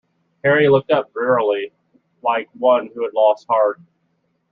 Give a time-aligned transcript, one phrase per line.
[0.43, 1.71] Harry looked up drearily
[2.23, 3.79] like one who has lost heart.